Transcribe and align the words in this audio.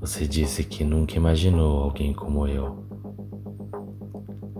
Você 0.00 0.26
disse 0.26 0.64
que 0.64 0.82
nunca 0.82 1.14
imaginou 1.16 1.82
alguém 1.84 2.14
como 2.14 2.48
eu. 2.48 2.84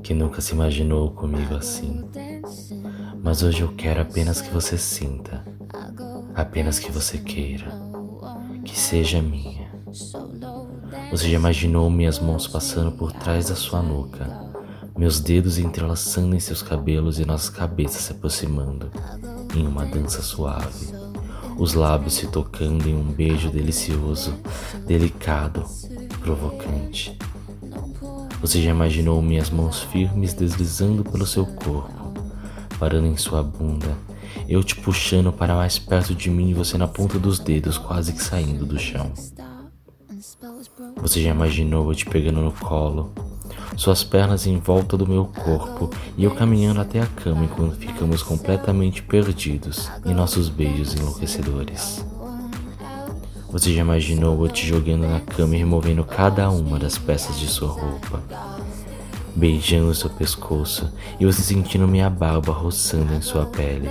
Que 0.02 0.12
nunca 0.12 0.40
se 0.40 0.52
imaginou 0.52 1.10
comigo 1.12 1.54
assim. 1.54 2.04
Mas 3.22 3.42
hoje 3.42 3.62
eu 3.62 3.72
quero 3.72 4.02
apenas 4.02 4.40
que 4.40 4.50
você 4.50 4.76
sinta, 4.76 5.42
apenas 6.34 6.78
que 6.78 6.92
você 6.92 7.16
queira, 7.18 7.72
que 8.64 8.78
seja 8.78 9.22
minha. 9.22 9.68
Você 11.10 11.28
já 11.28 11.36
imaginou 11.36 11.90
minhas 11.90 12.18
mãos 12.18 12.46
passando 12.46 12.92
por 12.92 13.10
trás 13.10 13.48
da 13.48 13.56
sua 13.56 13.82
nuca, 13.82 14.52
meus 14.96 15.20
dedos 15.20 15.58
entrelaçando 15.58 16.36
em 16.36 16.40
seus 16.40 16.62
cabelos 16.62 17.18
e 17.18 17.24
nossas 17.24 17.48
cabeças 17.48 18.02
se 18.02 18.12
aproximando 18.12 18.90
em 19.56 19.66
uma 19.66 19.86
dança 19.86 20.22
suave 20.22 20.99
os 21.60 21.74
lábios 21.74 22.14
se 22.14 22.26
tocando 22.26 22.88
em 22.88 22.94
um 22.94 23.12
beijo 23.12 23.50
delicioso, 23.50 24.34
delicado, 24.86 25.62
provocante. 26.20 27.18
Você 28.40 28.62
já 28.62 28.70
imaginou 28.70 29.20
minhas 29.20 29.50
mãos 29.50 29.82
firmes 29.82 30.32
deslizando 30.32 31.04
pelo 31.04 31.26
seu 31.26 31.44
corpo, 31.44 32.14
parando 32.78 33.08
em 33.08 33.16
sua 33.18 33.42
bunda, 33.42 33.94
eu 34.48 34.64
te 34.64 34.74
puxando 34.74 35.30
para 35.30 35.54
mais 35.54 35.78
perto 35.78 36.14
de 36.14 36.30
mim 36.30 36.48
e 36.48 36.54
você 36.54 36.78
na 36.78 36.88
ponta 36.88 37.18
dos 37.18 37.38
dedos, 37.38 37.76
quase 37.76 38.14
que 38.14 38.22
saindo 38.22 38.64
do 38.64 38.78
chão. 38.78 39.12
Você 40.96 41.22
já 41.22 41.30
imaginou 41.30 41.88
eu 41.88 41.94
te 41.94 42.04
pegando 42.04 42.42
no 42.42 42.52
colo, 42.52 43.10
suas 43.74 44.04
pernas 44.04 44.46
em 44.46 44.58
volta 44.58 44.94
do 44.94 45.06
meu 45.06 45.24
corpo 45.24 45.88
e 46.14 46.24
eu 46.24 46.30
caminhando 46.34 46.78
até 46.78 47.00
a 47.00 47.06
cama 47.06 47.44
enquanto 47.44 47.76
ficamos 47.76 48.22
completamente 48.22 49.02
perdidos 49.02 49.90
em 50.04 50.12
nossos 50.12 50.50
beijos 50.50 50.94
enlouquecedores. 50.94 52.04
Você 53.50 53.72
já 53.72 53.80
imaginou 53.80 54.44
eu 54.44 54.52
te 54.52 54.66
jogando 54.66 55.06
na 55.06 55.20
cama 55.20 55.56
e 55.56 55.58
removendo 55.58 56.04
cada 56.04 56.50
uma 56.50 56.78
das 56.78 56.98
peças 56.98 57.40
de 57.40 57.48
sua 57.48 57.68
roupa, 57.68 58.22
beijando 59.34 59.94
seu 59.94 60.10
pescoço 60.10 60.92
e 61.18 61.24
você 61.24 61.40
sentindo 61.40 61.88
minha 61.88 62.10
barba 62.10 62.52
roçando 62.52 63.14
em 63.14 63.22
sua 63.22 63.46
pele? 63.46 63.88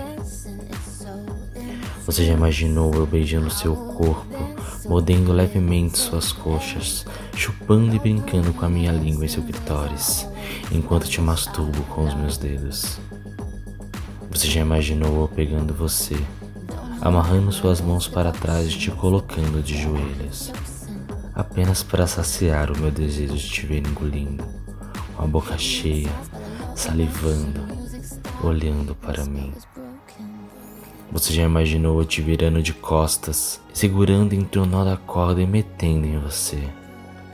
Você 2.05 2.23
já 2.23 2.33
imaginou 2.33 2.93
eu 2.93 3.07
beijando 3.07 3.49
seu 3.49 3.75
corpo, 3.75 4.58
mordendo 4.89 5.31
levemente 5.31 5.99
suas 5.99 6.31
coxas, 6.31 7.05
chupando 7.35 7.95
e 7.95 7.99
brincando 7.99 8.51
com 8.51 8.65
a 8.65 8.69
minha 8.69 8.91
língua 8.91 9.23
em 9.23 9.27
seu 9.27 9.43
clitóris, 9.43 10.27
enquanto 10.71 11.07
te 11.07 11.21
masturbo 11.21 11.83
com 11.83 12.05
os 12.05 12.15
meus 12.15 12.39
dedos? 12.39 12.99
Você 14.31 14.47
já 14.47 14.61
imaginou 14.61 15.21
eu 15.21 15.27
pegando 15.27 15.75
você, 15.75 16.17
amarrando 17.01 17.51
suas 17.51 17.79
mãos 17.79 18.07
para 18.07 18.31
trás 18.31 18.73
e 18.73 18.79
te 18.79 18.89
colocando 18.89 19.61
de 19.61 19.79
joelhos, 19.79 20.51
apenas 21.35 21.83
para 21.83 22.07
saciar 22.07 22.71
o 22.71 22.79
meu 22.79 22.89
desejo 22.89 23.35
de 23.35 23.47
te 23.47 23.67
ver 23.67 23.87
engolindo, 23.87 24.43
com 25.15 25.23
a 25.23 25.27
boca 25.27 25.55
cheia, 25.55 26.09
salivando, 26.73 27.61
olhando 28.43 28.95
para 28.95 29.23
mim? 29.23 29.53
Você 31.11 31.33
já 31.33 31.41
imaginou 31.41 31.99
eu 31.99 32.05
te 32.05 32.21
virando 32.21 32.61
de 32.61 32.71
costas, 32.71 33.59
segurando 33.73 34.33
em 34.33 34.43
torno 34.43 34.85
da 34.85 34.95
corda 34.95 35.41
e 35.41 35.47
metendo 35.47 36.05
em 36.05 36.19
você, 36.19 36.61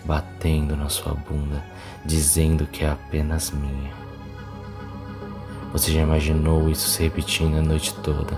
batendo 0.06 0.78
na 0.78 0.88
sua 0.88 1.14
bunda, 1.14 1.62
dizendo 2.06 2.66
que 2.66 2.86
é 2.86 2.90
apenas 2.90 3.52
minha? 3.52 3.92
Você 5.74 5.92
já 5.92 6.04
imaginou 6.04 6.70
isso 6.70 6.88
se 6.88 7.04
repetindo 7.04 7.58
a 7.58 7.62
noite 7.62 7.94
toda? 7.96 8.38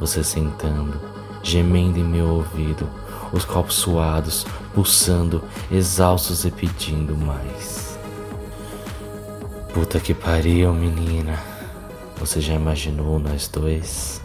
Você 0.00 0.24
sentando, 0.24 1.00
gemendo 1.40 2.00
em 2.00 2.04
meu 2.04 2.26
ouvido, 2.26 2.90
os 3.32 3.44
copos 3.44 3.76
suados, 3.76 4.44
pulsando, 4.74 5.40
exaustos 5.70 6.44
e 6.44 6.50
pedindo 6.50 7.16
mais. 7.16 7.96
Puta 9.72 10.00
que 10.00 10.12
pariu, 10.12 10.74
menina. 10.74 11.38
Você 12.16 12.40
já 12.40 12.54
imaginou 12.54 13.20
nós 13.20 13.46
dois? 13.46 14.20